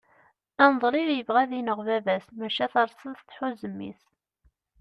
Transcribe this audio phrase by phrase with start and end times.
[0.63, 4.03] aneḍlib yebɣa ad ineɣ baba-s maca tarsast tḥuz mmi-s